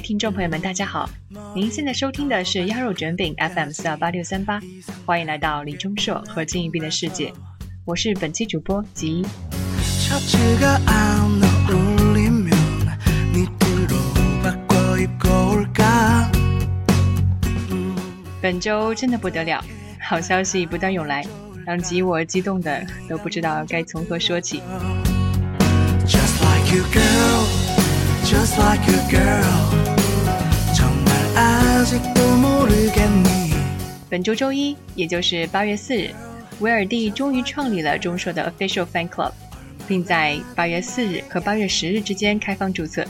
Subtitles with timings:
[0.00, 1.10] 位听众朋友们，大家好！
[1.54, 4.58] 您现在收听的是鸭肉卷饼 FM 四二八六三八，
[5.04, 7.30] 欢迎来到李钟硕和金一斌的世界，
[7.84, 9.22] 我是本期主播吉。
[18.40, 19.62] 本周真的不得了，
[20.02, 21.22] 好消息不断涌来，
[21.66, 24.62] 让吉我激动的都不知道该从何说起。
[34.10, 36.10] 本周周一，也就是八月四日，
[36.58, 39.32] 维尔蒂终于创立了中硕的 Official Fan Club，
[39.88, 43.06] 并在八月四日和八月十日之间开放注册。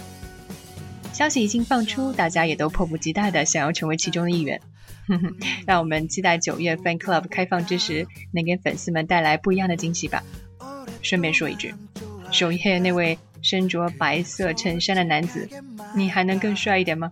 [1.12, 4.60] 消息一经放出，大家也都迫不及待的想要成为其中的一员。
[5.66, 10.22] 让我们期待九月 Fan Club 开放之时，能给粉丝们带来不一样的惊喜吧。
[11.02, 11.74] 顺便说一句，
[12.30, 15.48] 首页那位身着白色衬衫的男子，
[15.96, 17.10] 你还能更帅一点吗？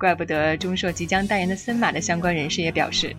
[0.00, 3.14] 怪不得钟硕即将代言的森马的相关人士也表示，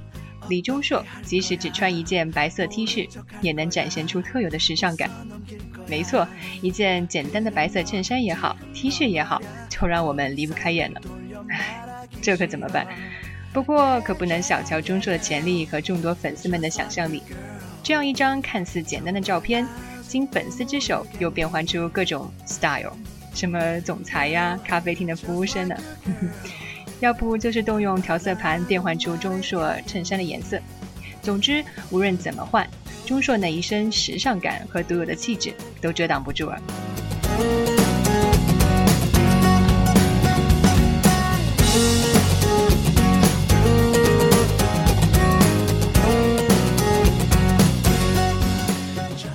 [0.50, 3.08] 李钟硕即使只穿一件白色 T 恤，
[3.40, 5.08] 也能展现出特有的时尚感。
[5.86, 6.28] 没错，
[6.60, 11.02] 一件简单的白色衬衫也好，T 恤也好，就让我们离不开眼了。
[11.50, 11.84] 唉，
[12.20, 12.88] 这可怎么办？
[13.54, 17.22] 不过可不能小瞧钟硕的潜力和众多粉丝们的想象力。
[17.84, 19.68] 这样一张看似简单的照片，
[20.08, 22.98] 经粉丝之手又变换出各种 style，
[23.36, 25.76] 什么总裁呀、咖啡厅的服务生呢？
[27.02, 30.60] 要不就是动用调色盘变换出钟硕衬衫的颜色。
[31.20, 32.68] 总之，无论怎么换，
[33.08, 36.62] 钟硕那一身时尚感和独有的气质都遮挡不住了。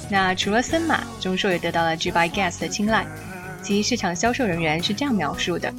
[0.09, 3.05] 那除了森马，钟硕也得到了 G by Guess 的青睐，
[3.61, 5.73] 其市场销售人员是这样描述的。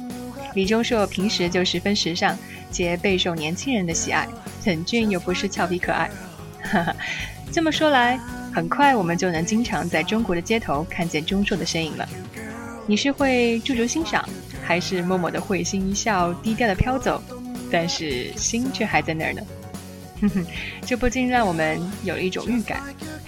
[0.54, 2.36] 李钟硕平时就十分时尚，
[2.70, 4.26] 且备受年轻人的喜爱，
[4.64, 6.10] 冷峻又不失俏皮可爱。
[7.52, 8.18] 这么说来，
[8.52, 12.08] 很快我们就能经常在中国的街头看见钟硕的身影了。
[12.86, 14.26] 你是会驻足欣赏，
[14.64, 17.22] 还是默默的会心一笑，低调的飘走，
[17.70, 19.42] 但是心却还在那儿呢？
[20.20, 20.46] 哼哼，
[20.84, 22.82] 这不禁让我们有了一种预感，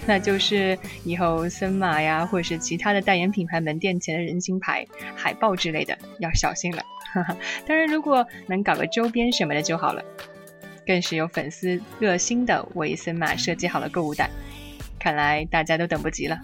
[0.05, 6.83] 那就是以后森马呀，或者是其他的代言品牌门店前的人形牌、海报之类的，要小心了。
[7.67, 10.03] 当然，如果能搞个周边什么的就好了。
[10.83, 14.29] 更是有粉丝热心的为森马设计好了购物袋，
[14.99, 16.37] 看来大家都等不及了。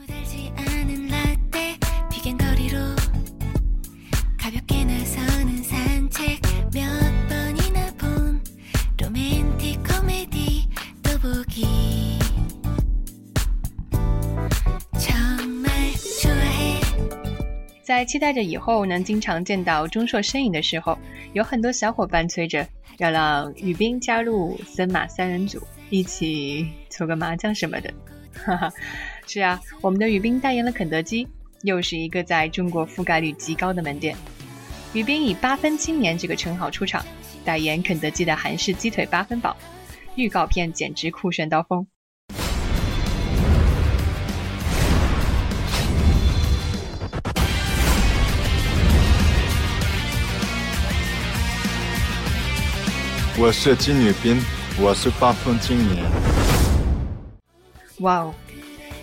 [17.98, 20.96] 在期待着以后能经常见到钟硕身影的时候，
[21.34, 22.64] 有很多小伙伴催着
[23.00, 25.60] 要让雨斌加入森马三人组，
[25.90, 27.92] 一起搓个麻将什么的。
[28.36, 28.72] 哈哈，
[29.26, 31.28] 是啊，我们的雨斌代言了肯德基，
[31.64, 34.16] 又是一个在中国覆盖率极高的门店。
[34.94, 37.04] 雨斌以八分青年这个称号出场，
[37.44, 39.58] 代言肯德基的韩式鸡腿八分饱，
[40.14, 41.88] 预告片简直酷炫刀锋。
[53.40, 54.42] 我是金宇彬，
[54.82, 56.04] 我是八分青年。
[58.00, 58.34] 哇哦，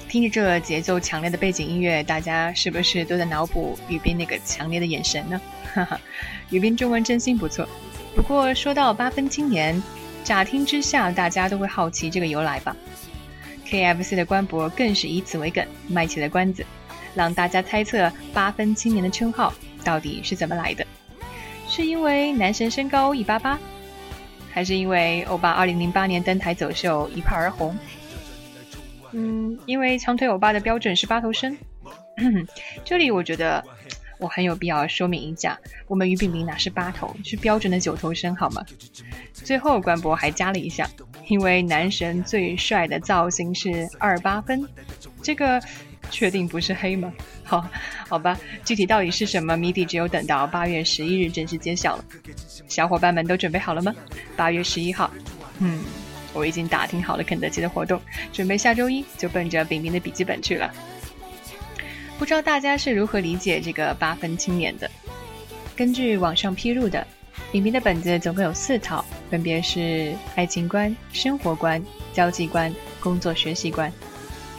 [0.08, 5.40] 听着这节奏强烈的背景音乐，大家是不是都在脑补宇彬那个强烈的眼神呢？
[5.72, 6.00] 哈哈，
[6.50, 7.64] 宇彬中文真心不错。
[8.16, 9.80] 不过说到八分青年，
[10.24, 12.76] 乍听之下大家都会好奇这个由来吧
[13.68, 16.66] ？KFC 的官博更是以此为梗，卖起了关子，
[17.14, 19.54] 让大家猜测八分青年的称号
[19.84, 20.84] 到底是怎么来的？
[21.68, 23.56] 是因为男神身高一八八？
[24.54, 27.76] 还是因为欧巴二零零八年登台走秀一炮而红，
[29.10, 31.58] 嗯，因为长腿欧巴的标准是八头身。
[32.84, 33.64] 这里我觉得
[34.20, 35.58] 我很有必要说明一下，
[35.88, 38.64] 我们于炳明哪是八头，是标准的九头身好吗？
[39.32, 40.88] 最后官博还加了一下，
[41.26, 44.64] 因为男神最帅的造型是二八分，
[45.20, 45.60] 这个。
[46.10, 47.10] 确定不是黑吗？
[47.46, 47.68] 好，
[48.08, 52.04] 好吧，具体到底是什么谜底，只有等到八月十一日正式揭晓了。
[52.68, 53.94] 小伙伴们都准备好了吗？
[54.34, 55.10] 八月十一号，
[55.58, 55.84] 嗯，
[56.32, 58.00] 我已经打听好了肯德基的活动，
[58.32, 60.72] 准备下周一就奔着饼饼的笔记本去了。
[62.18, 64.90] 不知道大家是如何理解这个八分青年的？
[65.76, 67.06] 根据网上披露的，
[67.52, 71.82] 饼饼的本子总共有四套，分别是爱情观、生活观、
[72.12, 73.92] 交际观、工作学习观。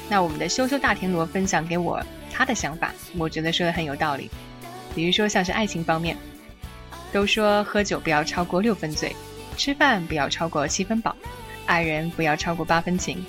[0.08, 2.00] 那我们的羞羞大田螺分享给我
[2.38, 4.30] 他的想法，我觉得说的很有道理。
[4.94, 6.18] 比如说像是爱情方面，
[7.14, 9.16] 都说喝酒不要超过六分醉，
[9.56, 11.16] 吃饭不要超过七分饱，
[11.66, 13.24] 爱人不要超过八分情。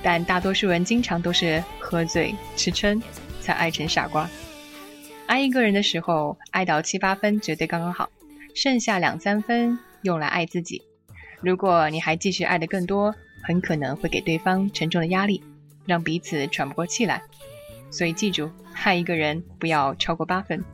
[0.00, 3.02] 但大多数人经常都是喝醉吃撑，
[3.40, 4.30] 才爱成傻瓜。
[5.26, 8.08] 爱一个人的时候，爱到七八分绝对刚刚好，
[8.54, 10.80] 剩下两三分用来爱自己。
[11.40, 13.12] 如果你还继续爱的更多，
[13.42, 15.42] 很可能会给对方沉重的压力，
[15.84, 17.20] 让彼此喘不过气来。
[17.92, 20.64] 所以记住，害一个人不要超过八分。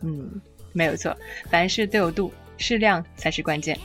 [0.00, 0.40] 嗯，
[0.72, 1.14] 没有错，
[1.50, 3.76] 凡事都有度，适量才是关键。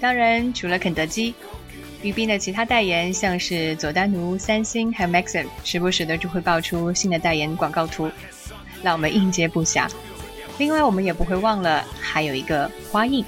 [0.00, 1.34] 当然，除了肯德基，
[2.04, 8.10] 于斌的其他代言，像是佐丹奴、三星还有 Maxim，时不时的就会爆出新的代言广告图，
[8.82, 9.88] 让我们应接不暇。
[10.58, 13.24] 另外，我们也不会忘了还有一个花印。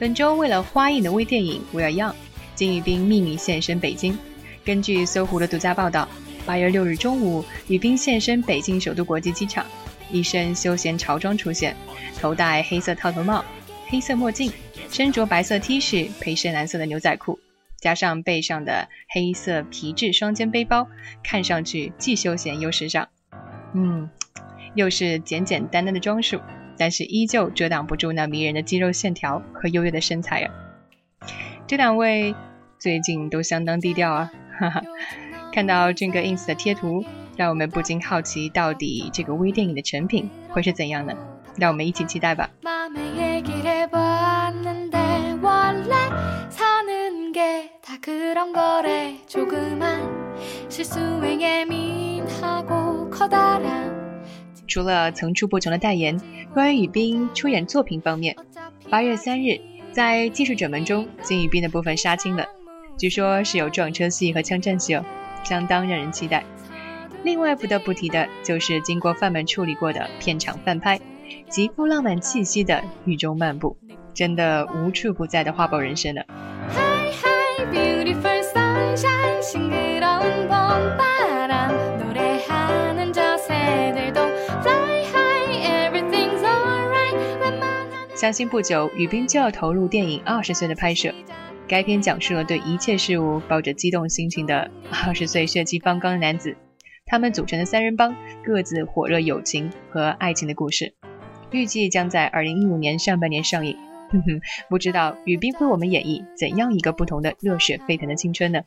[0.00, 2.10] 本周为了花印的微电影《We Are Young》，
[2.56, 4.18] 金宇彬秘密现身北京。
[4.64, 6.08] 根据搜狐的独家报道，
[6.44, 9.64] 八月六日中午，宇彬现身北京首都国际机场，
[10.10, 11.76] 一身休闲潮装出现，
[12.18, 13.44] 头戴黑色套头帽、
[13.86, 14.52] 黑色墨镜，
[14.90, 17.38] 身着白色 T 恤配深蓝色的牛仔裤，
[17.86, 20.88] 加上背上的黑色皮质双肩背包，
[21.22, 23.06] 看上去既休闲又时尚。
[23.74, 24.10] 嗯。
[24.74, 26.40] 又是简简单单的装束，
[26.76, 30.52] 但是依旧遮挡不住那迷人的肌肉线条和优越的身材啊！
[31.68, 32.34] 这两位
[32.76, 34.82] 最近都相当低调啊，哈哈！
[35.52, 37.04] 看到这个 ins 的贴图，
[37.36, 41.14] 让我们不禁好奇，到底这个微电影的成品会是怎样呢？
[41.56, 42.50] 让我们一起期待吧。
[54.68, 56.16] 除了层出不穷的代言，
[56.54, 58.36] 关于宇彬出演作品方面，
[58.88, 59.60] 八月三日
[59.90, 62.46] 在《技术者们》中，金宇彬的部分杀青了，
[62.96, 65.04] 据说是有撞车戏和枪战戏哦，
[65.42, 66.44] 相当让人期待。
[67.24, 71.00] 另外不得不提的就是经过范们处理过的片场翻拍，
[71.48, 72.74] 极富浪漫气息的
[73.04, 73.76] 《雨中漫步》，
[74.14, 76.24] 真的无处不在的花宝人生了。
[88.14, 91.14] 相信不久，宇彬就要投入电影《二十岁》的拍摄。
[91.68, 94.68] 该片讲述了对一切事物抱着激动心情的
[95.06, 96.56] 二十岁血气方刚的男子，
[97.04, 100.94] 他们组成的三人帮各自火热友情和爱情的故事。
[101.52, 103.76] 预计将在二零一五年上半年上映。
[104.10, 108.60] 哼哼，不知道宇彬为我们演绎怎样一个不同的热血沸腾的青春呢？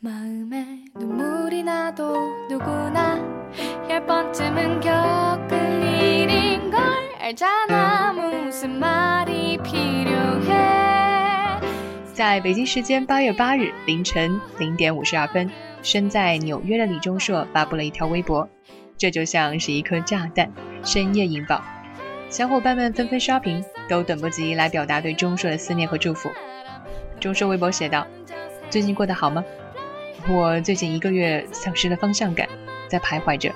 [12.14, 15.52] 在北京时间八月八日凌晨零点五十二分，
[15.82, 18.48] 身在纽约的李钟硕发布了一条微博，
[18.98, 20.50] 这就像是一颗炸弹，
[20.84, 21.62] 深夜引爆，
[22.30, 26.30] 小伙伴们纷纷刷屏，都等不及来表达对钟硕的思念和祝福。
[27.20, 28.08] 钟硕微博写道
[28.72, 29.44] ：“最近过得好吗？
[30.28, 32.50] 我最近一个月丧失了方向感，
[32.88, 33.54] 在徘徊着，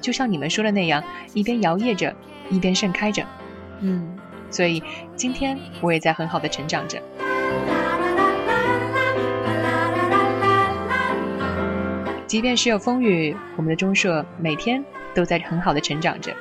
[0.00, 1.02] 就像你们说的那样，
[1.34, 2.14] 一边摇曳着。”
[2.48, 3.24] 一边盛开着，
[3.80, 4.16] 嗯，
[4.52, 4.80] 所以
[5.16, 7.02] 今天我也在很好的成长着。
[12.28, 16.32] 即便是有风雨，我们的钟硕每天都在很好的成长着。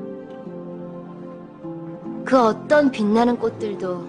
[2.30, 4.08] 그 어떤 빛나는 꽃들도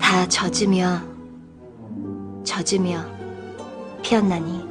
[0.00, 1.02] 다 젖으며
[2.42, 3.04] 젖으며
[4.00, 4.66] 피었나니.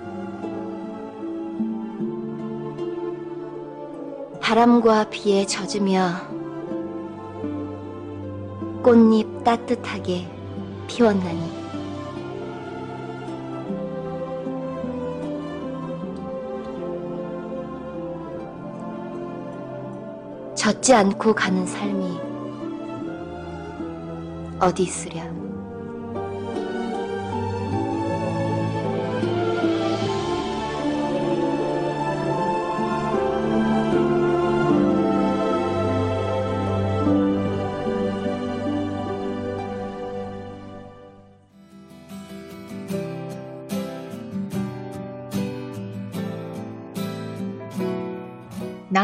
[4.41, 6.13] 바람과 비에 젖으며
[8.81, 10.27] 꽃잎 따뜻하게
[10.87, 11.76] 피웠나니
[20.67, 22.19] 젖지 않고 가는 삶이
[24.59, 25.23] 어디 있으랴.“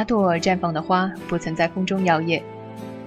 [0.03, 2.41] 朵绽放的花不曾在风中摇曳？”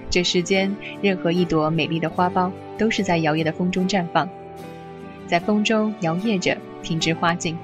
[0.09, 4.27] 这世间任何一朵美丽的花苞，都是在摇曳的风中绽放，
[5.27, 7.57] 在风中摇曳着，停止花茎。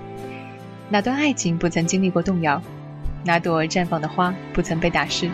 [0.90, 2.62] 哪段爱情不曾经历过动摇？
[3.24, 5.30] 哪朵绽放的花不曾被打湿？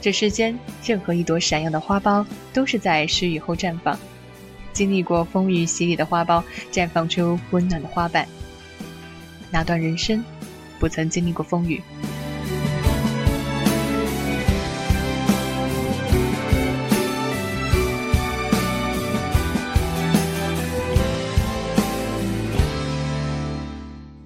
[0.00, 3.96] 这世间任何一朵闪耀的花苞，都是在失雨后绽放。
[4.74, 8.28] 经历过风雨洗礼的花苞，绽放出温暖的花瓣。
[9.50, 10.22] 哪段人生
[10.78, 11.80] 不曾经历过风雨？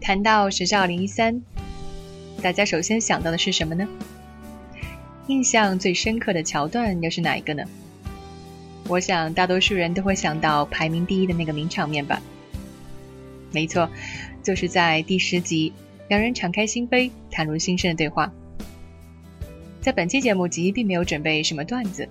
[0.01, 1.43] 谈到学校二零一三，
[2.43, 3.87] 大家首先想到的是什么呢？
[5.27, 7.63] 印象最深刻的桥段又是哪一个呢？
[8.89, 12.21] 我想，大多数人都会想到排名第一的那个名场面吧。
[13.53, 13.89] 没错，
[14.43, 15.73] 就是在第十集，
[16.09, 18.33] 两人敞开心扉、袒露心声的对话。
[19.81, 22.09] 在本期节目集，并没有准备什么段子，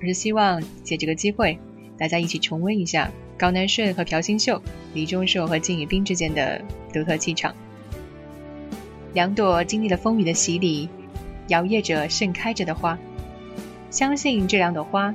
[0.00, 1.56] 而是希望借这个机会，
[1.96, 4.60] 大家一起重温一下高南顺和朴新秀、
[4.94, 6.60] 李钟硕和金宇彬之间的
[6.92, 7.54] 独特气场。
[9.14, 10.88] 两朵经历了风雨的洗礼，
[11.48, 12.98] 摇曳着、盛开着的花，
[13.90, 15.14] 相信这两朵花。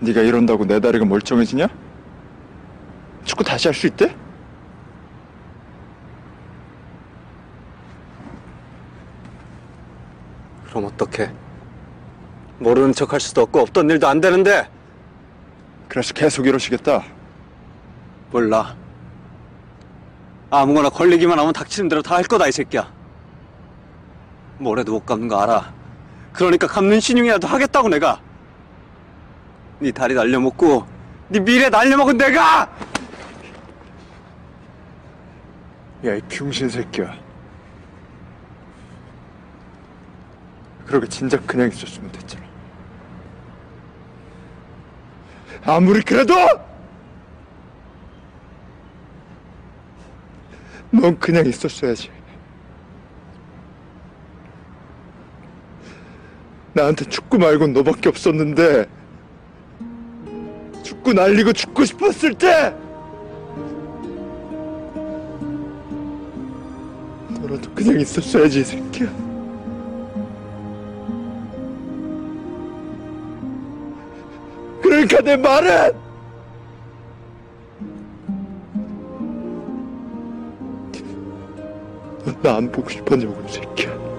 [0.00, 1.68] 네가 이런다고 내 다리가 멀쩡해지냐?
[3.24, 4.14] 축구 다시 할 수 있대?
[10.68, 11.32] 그럼 어떡해?
[12.58, 14.68] 모르는 척 할 수도 없고 없던 일도 안 되는데
[15.88, 17.02] 그래서 계속 이러시겠다
[18.30, 18.76] 몰라
[20.50, 22.92] 아무거나 걸리기만 하면 닥치는 대로 다 할 거다 이 새끼야
[24.58, 25.72] 뭐래도 못 갚는 거 알아
[26.32, 28.20] 그러니까 갚는 신용이라도 하겠다고 내가
[29.80, 30.86] 네 다리 날려먹고
[31.28, 32.70] 네 미래 날려먹은 내가!
[36.04, 37.14] 야, 이 병신 새끼야.
[40.86, 42.44] 그러게 진작 그냥 있었으면 됐잖아.
[45.64, 46.34] 아무리 그래도!
[50.90, 52.10] 넌 그냥 있었어야지.
[56.72, 58.99] 나한테 축구 말곤 너밖에 없었는데
[61.00, 62.74] 죽고 날리고 죽고 싶었을 때
[67.40, 69.08] 너라도 그냥 있었어야지 이 새끼야.
[74.82, 75.92] 그러니까 내 말은
[82.42, 84.09] 나안 보고 싶었냐고 이 새끼야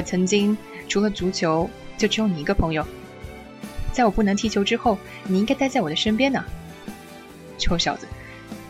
[0.00, 0.56] 我曾经
[0.88, 2.82] 除了足球，就只有你一个朋友。
[3.92, 6.42] 在我不能踢球之后，你应该待在我的身边呢。
[7.58, 8.06] 臭小子，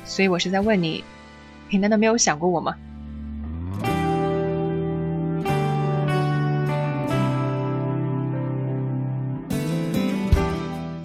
[0.04, 1.04] 所以我是在问你，
[1.68, 2.74] 你难道没有想过我吗？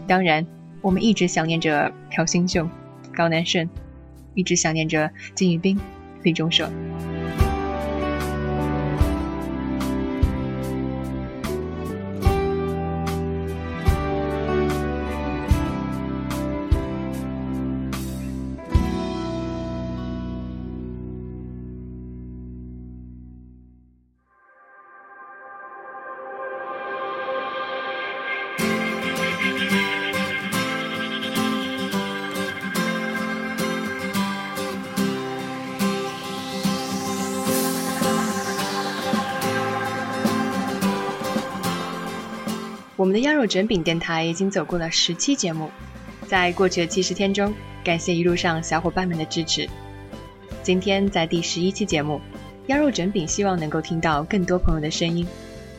[0.07, 0.43] 当然，
[0.81, 2.67] 我们一直想念着朴新秀、
[3.15, 3.69] 高南顺，
[4.33, 5.79] 一直想念着金宇彬、
[6.23, 6.67] 李钟硕。
[43.05, 45.69] 我们的鸭肉卷饼电台已经走过了十期节目，
[46.25, 49.69] 在过去的七十天中，感谢一路上小伙伴们的支持。
[50.63, 52.19] 今天在第十一期节目，
[52.65, 55.23] 鸭肉卷饼希望能够听到更多朋友的声音，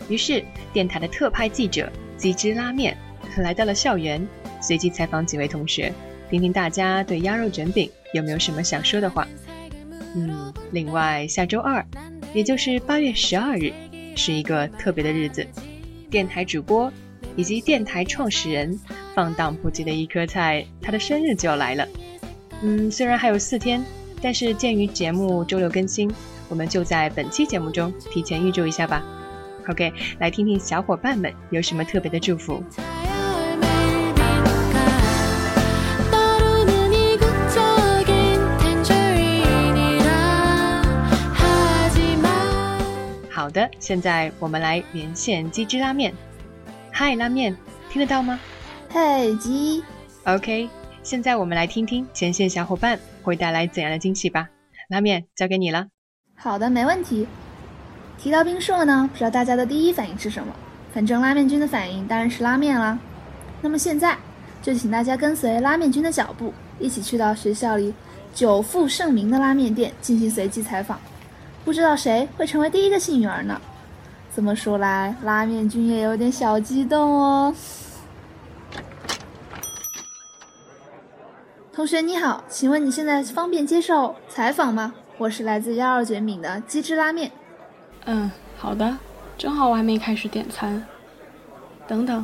[0.09, 0.41] 于是
[0.73, 2.97] 电台的特派记者鸡汁拉面
[3.39, 4.25] 来到了校园，
[4.61, 5.93] 随机采访几位同学，
[6.31, 9.27] 听听大家对鸭肉卷饼有没有什么想说的话。
[10.15, 11.85] 嗯，另外下周二，
[12.33, 13.73] 也就是八月十二日，
[14.15, 15.45] 是一个特别的日子，
[16.09, 16.89] 电台主播。
[17.37, 18.81] 以及电台创始人
[19.15, 21.87] 放荡不羁的一颗菜，他的生日就要来了。
[22.63, 23.85] 嗯，虽然还有四天，
[24.23, 26.11] 但是鉴于节目周六更新，
[26.49, 29.05] 我们就在本期节目中提前预祝一下吧。
[29.69, 32.65] OK，来听听小伙伴们有什么特别的祝福。
[43.31, 46.13] 好的，现在我们来连线鸡汁拉面。
[46.99, 47.55] 嗨，拉面，
[47.91, 48.41] 听得到吗？
[48.89, 49.85] 嘿，鸡。
[50.25, 50.67] OK，
[51.03, 54.49] 现在我们来听听前线小伙伴会带来怎样的惊喜吧。
[54.89, 55.89] 拉面，交给你了。
[56.35, 57.27] 好的，没问题。
[58.17, 60.51] 提到冰硕呢，不知道大家的第一反应是什么？
[60.95, 62.99] 反正拉面君的反应当然是拉面啦。
[63.61, 64.17] 那么现在
[64.63, 67.93] 就请大家跟随拉面君的脚步，一起去到学校里
[68.33, 70.99] 久负盛名的拉面店进行随机采访。
[71.63, 73.61] 不知道谁会成为第一个幸运儿呢？
[74.37, 77.55] 这么说来，拉面君也有点小激动哦。
[81.73, 84.93] 同学你好，请问你现在方便接受采访吗？
[85.17, 87.33] 我是来自鸭肉卷饼的鸡汁拉面。
[88.05, 88.99] 嗯，好的，
[89.39, 90.85] 正好我还没开始点餐。
[91.89, 92.23] 等等，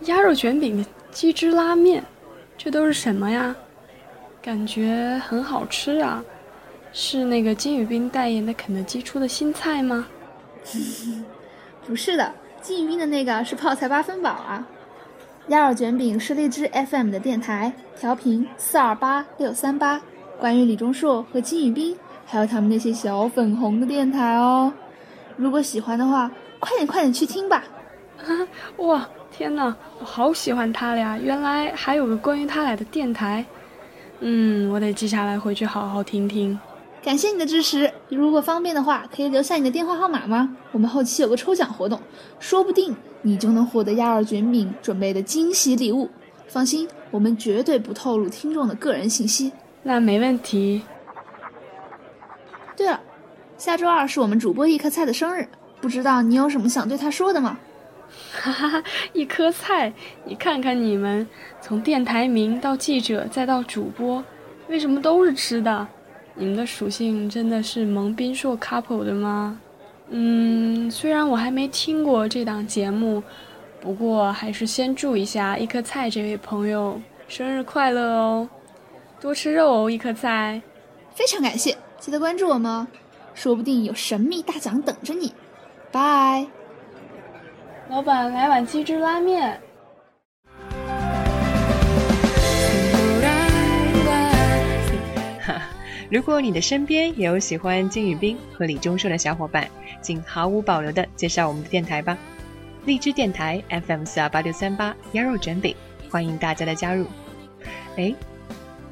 [0.00, 2.04] 鸭肉卷饼的鸡汁拉面，
[2.58, 3.56] 这都是什么呀？
[4.42, 6.22] 感觉很好吃啊，
[6.92, 10.06] 是那个金宇彬代言的肯德基出的新菜吗？
[11.86, 14.66] 不是的，金宇彬的那个是泡菜八分饱啊。
[15.48, 20.00] 鸭肉卷饼是荔枝 FM 的电台，调频四二八六三八，
[20.38, 24.72] 关于李钟硕和金宇彬，还有他们那些小粉红的电台哦。
[25.36, 27.64] 如果喜欢的话，快点快点去听吧。
[28.76, 31.18] 哇，天哪，我好喜欢他俩！
[31.18, 33.44] 原来还有个关于他俩的电台。
[34.20, 36.56] 嗯，我得记下来，回去好好听听。
[37.02, 40.56] 感谢你的支持，如果方便的话，可以留下你的电话号码吗？
[40.70, 41.98] 我们后期有个抽奖活动，
[42.38, 46.10] 说不定你就能获得鸭肉卷饼准备的惊喜礼物。
[46.46, 49.50] 放心，我们绝对不透露听众的个人信息。
[49.82, 50.82] 那没问题。
[52.76, 53.00] 对了，
[53.56, 55.48] 下周二是我们主播一颗菜的生日，
[55.80, 57.58] 不知道你有什么想对他说的吗？
[58.32, 58.82] 哈哈哈，
[59.14, 59.92] 一颗菜，
[60.26, 61.26] 你看看你们，
[61.62, 64.22] 从电台名到记者再到主播，
[64.68, 65.88] 为什么都是吃的？
[66.34, 69.60] 你们的属性真的是蒙宾硕 couple 的吗？
[70.08, 73.22] 嗯，虽然我还没听过这档节目，
[73.80, 78.48] 不过还是先祝一下一颗菜这位朋友生日快乐哦，
[79.20, 80.60] 多吃肉哦，一颗菜。
[81.14, 82.86] 非常感谢，记得关注我们哦，
[83.34, 85.32] 说不定有神秘大奖等着你。
[85.92, 86.46] 拜。
[87.88, 89.60] 老板，来碗鸡汁拉面。
[96.10, 99.70] 如果你的身边也有喜欢金宇彬和李钟硕的小伙伴，
[100.02, 102.18] 请毫无保留的介绍我们的电台吧。
[102.84, 105.72] 荔枝电台 FM 四二八六三八鸭肉卷饼，
[106.10, 107.06] 欢迎大家的加入。
[107.96, 108.12] 哎，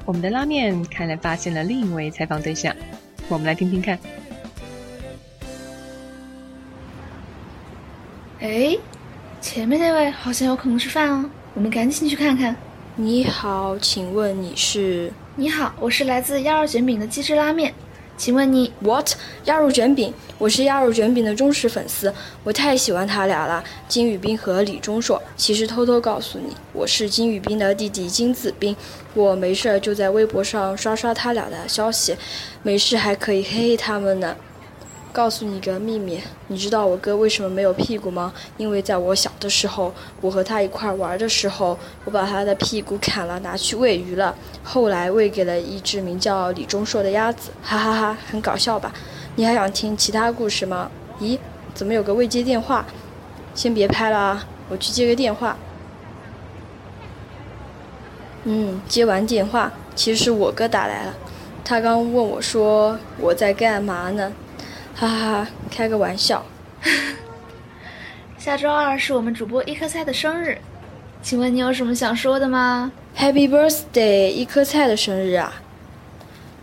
[0.05, 2.73] 我们的拉面看来发现了另一位采访对象，
[3.27, 3.99] 我们来听听看。
[8.39, 8.77] 哎，
[9.41, 12.55] 前面那位好像有可能是饭哦，我们赶紧去看看。
[12.95, 15.11] 你好，请问你是？
[15.39, 17.73] 你好，我是来自鸭肉卷饼的鸡汁拉面，
[18.17, 19.11] 请问你 What？
[19.45, 25.23] 鸭肉卷饼，我是鸭肉卷饼的忠实粉丝，我太喜欢他俩了，金宇彬和李钟硕。
[25.37, 28.75] 其实偷偷告诉你，我是金宇彬的弟弟金子彬，
[29.13, 32.17] 我没事儿就在微博上刷刷他俩的消息，
[32.61, 34.35] 没事还可以黑黑他们呢。
[35.11, 38.31] 告诉你个秘密，你知道我哥为什么没有屁股吗？
[38.57, 39.91] 因为在我小的时候，
[40.21, 44.35] 我和他一块玩的时候，我把他的屁股砍了，拿去喂鱼了。
[44.63, 48.93] 后来喂给了一只名叫李钟硕的鸭子，哈哈哈，很搞笑吧？
[49.35, 50.91] 你还想听其他故事吗？
[51.19, 51.39] 咦，
[51.73, 52.85] 怎么有个未接电话？
[53.55, 55.57] 先别拍了啊，我去接个电话。
[58.43, 61.13] 嗯，接完电话，其实是我哥打来了，
[61.65, 64.31] 他刚问我说我在干嘛呢？
[64.99, 66.45] 哈哈哈，开个玩笑。
[68.37, 70.57] 下周二是我们主播一颗菜的生日，
[71.21, 75.61] 请问你有什么想说的吗？Happy birthday，一颗菜的生日啊！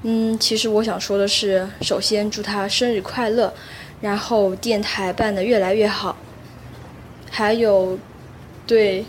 [0.02, 3.54] 嗯，其实我想说的是，首先祝他生日快乐，
[4.02, 6.14] 然后电台办得越来越好，
[7.30, 7.98] 还有
[8.66, 9.06] 对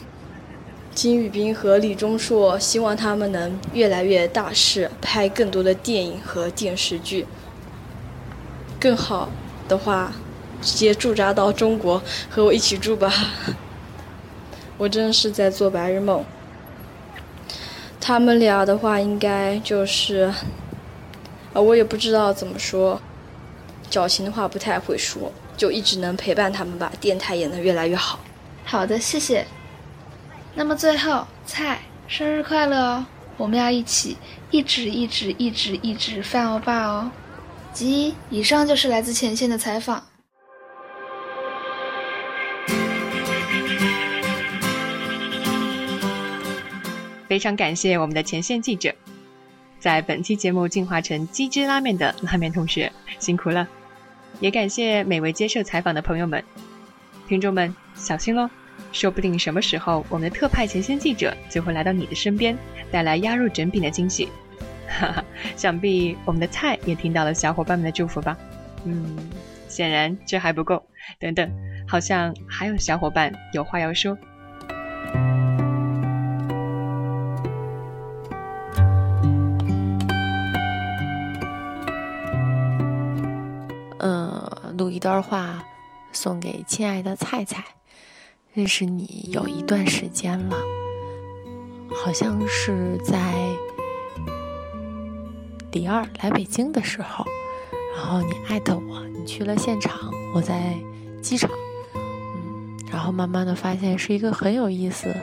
[0.95, 7.25] 金宇彬和李钟硕，希望他们能越来越大势，拍更多的电影和电视剧。
[8.79, 9.29] 更好
[9.67, 10.13] 的话，
[10.61, 13.11] 直接驻扎到中国和我一起住吧。
[14.77, 16.23] 我真的是在做白日梦。
[17.99, 20.31] 他们俩的话，应该就是，
[21.53, 23.01] 啊，我也不知道怎么说，
[23.89, 26.91] 矫情的话不太会说，就一直能陪伴他们吧。
[27.01, 28.19] 电台也能越来越好。
[28.63, 29.45] 好的，谢谢。
[30.55, 33.05] 那么最后，菜生日快乐哦！
[33.35, 34.17] 我们要一起
[34.51, 37.11] 一直一直一直一直饭欧巴哦。
[37.77, 40.03] 及以上就是来自前线的采访。
[47.27, 48.91] 非常感谢我们的前线记者，
[49.77, 53.67] 在本期节目进化成鸡汁拉面的拉面同学辛苦了，
[54.39, 56.43] 也感谢每位接受采访的朋友们。
[57.27, 58.49] 听众们小心喽，
[58.91, 62.57] 说不定什么时候我们的特派前线记者就会来到你的身边，
[62.89, 64.27] 带来鸭肉整饼的惊喜。
[64.87, 65.23] 哈哈，
[65.55, 68.37] 想必我们的菜也听到了小伙伴们的祝福吧？
[68.85, 69.17] 嗯，
[69.67, 70.81] 显然这还不够。
[71.19, 71.49] 等等，
[71.87, 74.17] 好像还有小伙伴有话要说。
[83.99, 85.63] 嗯，录一段话
[86.11, 87.63] 送给亲爱的菜菜。
[88.53, 90.57] 认识你有一段时间了，
[92.03, 93.33] 好像是在。
[95.71, 97.25] 李二来北京的时候，
[97.95, 100.75] 然后你艾特我，你去了现场，我在
[101.21, 101.49] 机场，
[101.93, 105.13] 嗯，然后慢慢的发现是一个很有意思，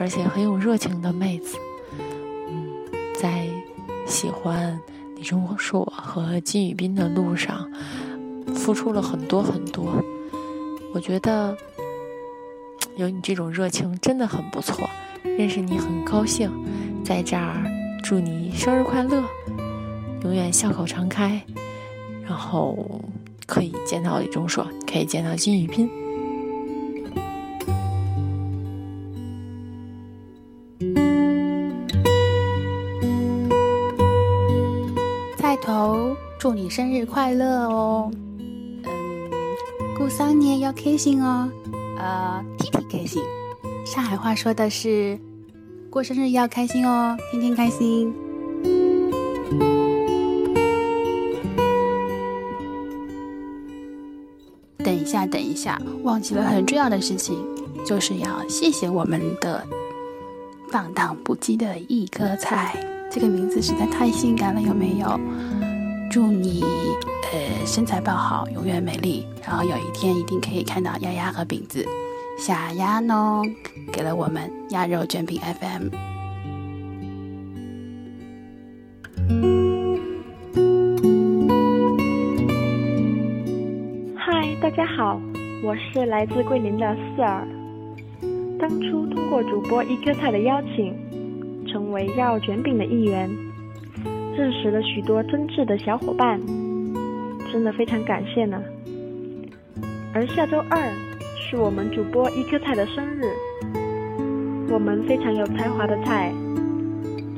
[0.00, 1.56] 而且很有热情的妹子，
[2.48, 2.74] 嗯，
[3.14, 3.46] 在
[4.06, 4.80] 喜欢
[5.16, 7.70] 李钟硕和金宇彬的路上，
[8.54, 10.02] 付出了很多很多，
[10.92, 11.56] 我觉得
[12.96, 14.88] 有你这种热情真的很不错，
[15.22, 16.50] 认识你很高兴，
[17.04, 17.62] 在这儿
[18.02, 19.22] 祝你生日快乐。
[20.24, 21.40] 永远笑口常开，
[22.22, 23.00] 然后
[23.46, 25.88] 可以见到李钟硕，可以见到金宇彬。
[35.36, 38.10] 菜头，祝你生日快乐哦！
[38.84, 38.90] 嗯，
[39.96, 41.46] 过三年要开心哦，
[41.98, 43.22] 呃，天天开心。
[43.84, 45.18] 上海话说的是，
[45.90, 48.23] 过生日要开心哦，天天开心。
[55.28, 57.36] 等一下，忘记了很重要的事情，
[57.84, 59.66] 就是要谢谢我们的
[60.70, 62.76] 放荡不羁的一颗菜。
[63.10, 65.20] 这个名字实在太性感了，有没有？
[66.10, 66.62] 祝你
[67.32, 71.84] 呃身材爆好，永远美丽，然后有一天一定可以看到丫丫和饼子。
[72.38, 73.42] 小鸭呢，
[73.92, 76.13] 给了我们鸭肉卷饼 FM。
[84.96, 85.20] 好，
[85.60, 87.44] 我是来自桂林的四儿。
[88.60, 90.94] 当初通过主播一颗菜的邀请，
[91.66, 93.28] 成为绕卷饼的一员，
[94.36, 96.40] 认识了许多真挚的小伙伴，
[97.50, 98.62] 真的非常感谢呢。
[100.14, 100.80] 而下周二
[101.36, 103.24] 是我们主播一颗菜的生日，
[104.70, 106.32] 我们非常有才华的菜，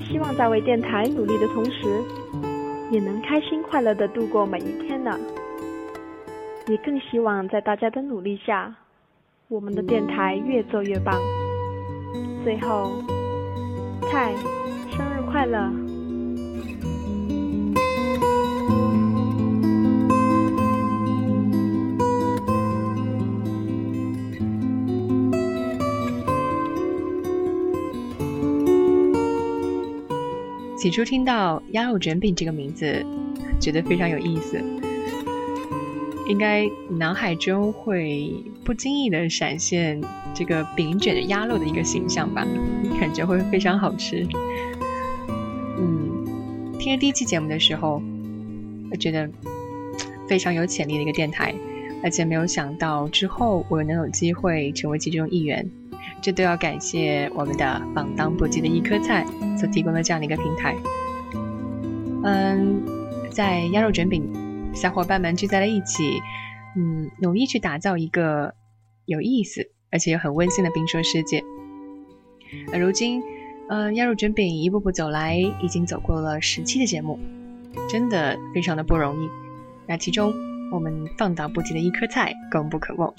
[0.04, 2.02] 希望在为电台努力的同时，
[2.90, 5.18] 也能开心快乐的度过每一天呢。
[6.68, 8.74] 也更希望在大家的努力下
[9.48, 11.14] 我们的电台越做越棒。
[12.42, 13.02] 最后
[14.10, 14.34] 泰
[14.90, 15.70] 生日快乐。
[30.76, 33.04] 起初听到鸭肉卷饼这个名字
[33.60, 34.85] 觉得非常有意思。
[36.28, 38.32] 应该脑海中会
[38.64, 40.00] 不经意的闪现
[40.34, 42.46] 这个饼卷着鸭肉的一个形象吧，
[43.00, 44.26] 感觉会非常好吃。
[45.78, 48.02] 嗯，听了第一期节目的时候，
[48.90, 49.28] 我觉得
[50.26, 51.54] 非常有潜力的一个电台，
[52.02, 55.70] 而且没有想到之后我能有机会成为其中一员。
[56.22, 59.24] 这都要感谢我们的榜当不羁的一颗菜
[59.58, 60.74] 所提供的这样的一个平台。
[62.24, 62.82] 嗯，
[63.30, 64.24] 在鸭肉卷饼，
[64.76, 66.20] 小伙伴们聚在了一起，
[66.76, 68.54] 嗯，努力去打造一个
[69.06, 71.42] 有意思而且又很温馨的冰说世界。
[72.70, 73.22] 而如今，
[73.70, 77.18] 嗯，鸭肉卷饼一步步走来，已经走过了十期的节目，
[77.88, 79.28] 真的非常的不容易。
[79.86, 80.34] 那其中，
[80.70, 83.14] 我们放荡不羁的一颗菜功不可没。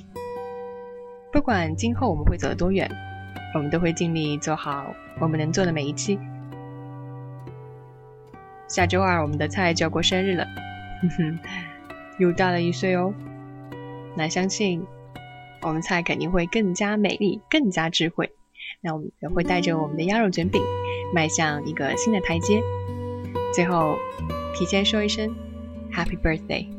[1.33, 2.87] 不管今后我们会走得多远，
[3.55, 6.19] 我们都会尽力做好我们能做的每一期。
[8.67, 10.45] 下周二我们的菜就要过生日了，
[11.01, 11.39] 哼哼，
[12.17, 13.13] 又大了一岁哦。
[14.15, 14.83] 那相信
[15.62, 18.31] 我们菜肯定会更加美丽，更加智慧。
[18.81, 20.62] 那我们也会带着我们的鸭肉卷饼
[21.13, 22.62] 迈向一个新的台阶。
[23.53, 23.97] 最后，
[24.53, 25.36] 提前说一声
[25.91, 26.76] Happy Birthday。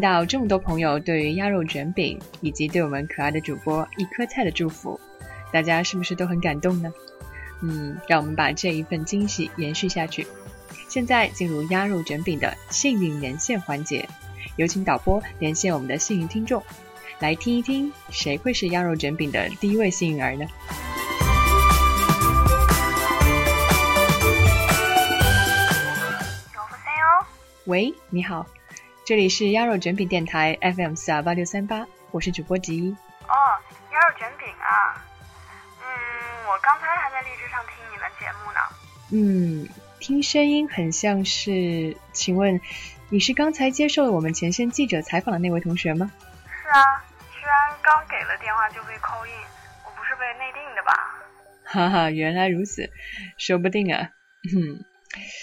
[0.00, 4.98] 到这么多朋友对于鸭肉卷饼以及对我们可爱的主播一颗菜的祝福，
[5.52, 6.92] 大家是不是都很感动呢？
[7.62, 10.26] 嗯，让我们把这一份惊喜延续下去。
[10.88, 14.08] 现在进入鸭肉卷饼的幸运连线环节，
[14.56, 16.62] 有请导播连线我们的幸运听众，
[17.18, 20.46] 来听一听谁会是鸭肉卷饼的第一位幸运儿呢？
[27.66, 28.44] 喂，你好。
[29.10, 32.92] 这里是鸭肉卷饼电台 FM 四二八六三八，我是主播吉一。
[32.92, 33.34] 哦，
[33.92, 35.04] 鸭肉卷饼啊，
[35.80, 38.60] 嗯，我刚才还在荔枝上听你们节目呢。
[39.10, 39.68] 嗯，
[39.98, 42.60] 听声音很像是，请问
[43.08, 46.12] 你是刚才接受了我们前线记者采访的那位同学吗？
[46.62, 49.32] 是啊，居然刚给了电话就被扣印，
[49.84, 50.92] 我不是被内定的吧？
[51.64, 52.88] 哈哈，原来如此，
[53.36, 54.10] 说不定啊，
[54.54, 54.84] 嗯。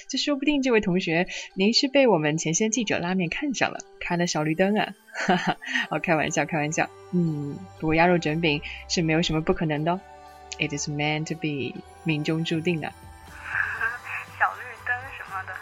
[0.07, 4.93] 这说不定这位同学您是被我们前线记者拉面看上了，开了小绿灯啊！
[5.11, 5.57] 哈哈，
[5.89, 6.89] 哦，开玩笑，开玩笑。
[7.11, 9.99] 嗯，不过鸭肉卷饼是没有什么不可能的哦
[10.57, 12.87] ，It is meant to be，命中注定的。
[14.39, 15.53] 小绿灯什么的，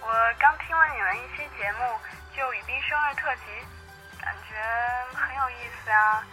[0.00, 0.08] 我
[0.40, 1.84] 刚听完你们一期节目，
[2.34, 3.52] 就雨冰生日特辑，
[4.18, 4.56] 感觉
[5.12, 6.24] 很有意思啊。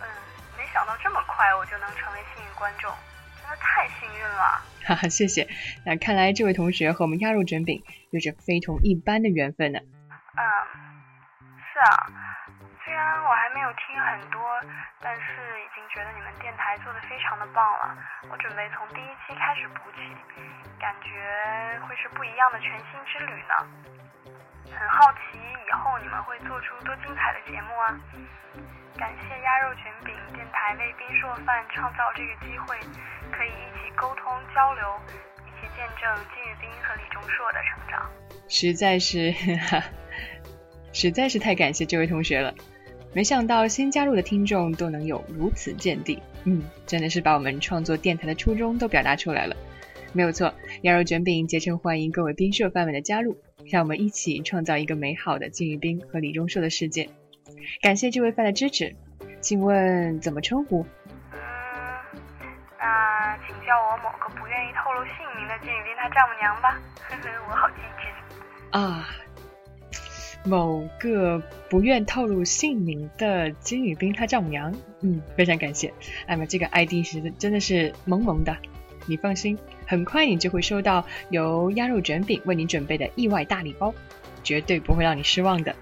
[0.00, 0.06] 嗯，
[0.58, 2.92] 没想到这么快我就能成为幸运观众。
[3.48, 5.48] 那太幸运了，哈哈，谢谢。
[5.86, 9.80] 那看来这位同学和我们鸭肉卷饼有着非同一般的缘分呢。
[9.80, 10.44] 嗯，
[11.72, 12.06] 是啊，
[12.84, 14.40] 虽然我还没有听很多，
[15.00, 15.22] 但是
[15.64, 17.96] 已经觉得你们电台做的非常的棒了。
[18.30, 19.98] 我准备从第一期开始补起，
[20.78, 24.07] 感觉会是不一样的全新之旅呢。
[24.72, 28.00] 很好奇以后你们会做出多精彩的节目啊！
[28.96, 32.76] 感谢鸭肉卷饼电台为冰硕饭创造这个机会，
[33.30, 34.82] 可以一起沟通交流，
[35.46, 38.10] 一起见证金宇彬和李钟硕的成长。
[38.48, 39.32] 实在是，
[40.92, 42.52] 实在是太感谢这位同学了。
[43.14, 49.56] 没想到新加入的听众都能有如此见地，嗯，真的是把我们创作电台的初衷都表达出来了。
[50.14, 57.10] 没有错，羊肉卷饼竭诚欢迎各位冰社饭们的加入，让我们一起创造一个美好的金宇彬和李钟硕的世界。
[57.82, 58.96] 感谢这位饭的支持，
[59.40, 60.86] 请问怎么称呼？
[61.32, 61.38] 嗯，
[62.78, 66.80] 那请叫我某个不愿意透露姓名的金宇彬他丈母娘吧。
[67.08, 68.02] 呵呵，我好机智。
[68.70, 69.08] 啊，
[70.44, 74.74] 某个不愿透露姓名的金宇彬他丈母娘。
[75.02, 75.92] 嗯，非常感谢。
[76.26, 78.56] 哎呀，这个 ID 是真的是萌萌的。
[79.08, 83.92] 你放心，很快你就会收到由鸭肉卷饼为你准备的意外大礼包，
[84.44, 85.74] 绝对不会让你失望的。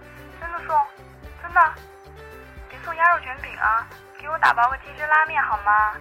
[2.68, 3.88] 别送鸭肉卷饼啊，
[4.20, 5.92] 给我打包个鸡汁拉面好吗？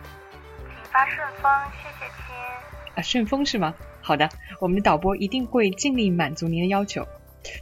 [0.69, 2.35] 请发顺丰，谢谢亲。
[2.95, 3.73] 啊，顺丰是吗？
[4.01, 7.07] 好的，我们的导播一定会尽力满足您的要求。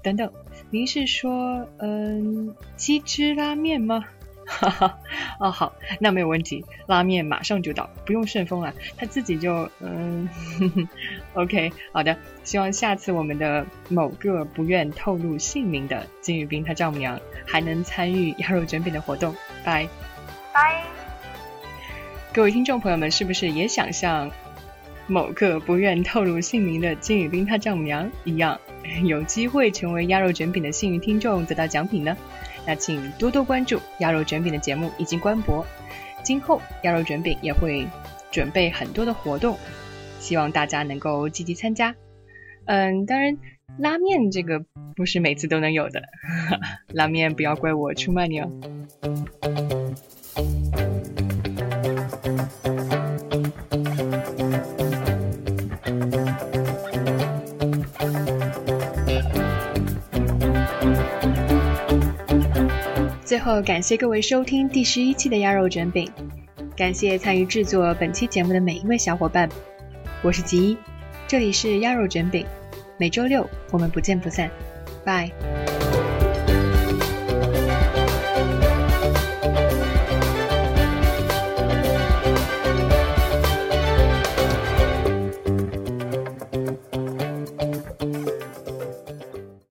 [0.02, 0.32] 等等，
[0.70, 4.04] 您是说，嗯，鸡汁拉面吗？
[4.46, 5.00] 哈哈，
[5.40, 10.30] 哦，好，那没有问题，拉面马上就到，不用顺丰了，他自己就嗯，
[11.34, 19.88] OK，好的，希望下次我们的某个不愿透露姓名的金宇彬他丈母娘还能参与鸭肉卷饼的活动，拜
[20.54, 20.84] 拜。
[22.34, 24.30] 各位听众朋友们，是不是也想像
[25.08, 28.60] 某个不愿透露姓名的金宇彬他丈母娘一样，
[29.04, 32.16] 有机会成为鸭肉卷饼的幸运听众，得到奖品呢？
[32.66, 35.66] 那请多多关注鸭肉卷饼的节目已经关博，
[36.24, 37.88] 今后鸭肉卷饼也会
[38.32, 39.58] 准备很多的活动，
[40.20, 41.96] 希望大家能够积极参加。
[42.66, 43.38] 嗯，当然
[43.78, 44.64] 拉面这个
[44.96, 46.04] 不是每次都能有的，
[46.94, 48.50] 拉面不要怪我出卖你哦。
[63.34, 66.08] 最后，感谢各位收听第十一期的鸭肉卷饼，
[66.78, 69.50] 感谢参与制作本期节目的每一位小伙伴。
[70.22, 70.78] 我是吉一，
[71.28, 72.46] 这里是鸭肉卷饼，
[72.96, 74.52] 每周六我们不见不散，
[75.04, 75.32] 拜。